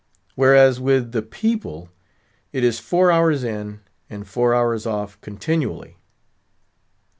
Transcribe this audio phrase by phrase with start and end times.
[0.33, 1.89] Whereas, with the people
[2.51, 5.97] it is four hours in and four hours off continually.